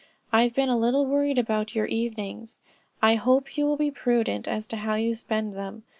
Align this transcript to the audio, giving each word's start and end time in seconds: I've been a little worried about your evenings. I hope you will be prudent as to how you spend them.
I've 0.33 0.55
been 0.55 0.67
a 0.69 0.79
little 0.79 1.05
worried 1.05 1.37
about 1.37 1.75
your 1.75 1.85
evenings. 1.85 2.59
I 3.03 3.13
hope 3.13 3.55
you 3.55 3.67
will 3.67 3.77
be 3.77 3.91
prudent 3.91 4.47
as 4.47 4.65
to 4.73 4.77
how 4.77 4.95
you 4.95 5.13
spend 5.13 5.53
them. 5.53 5.83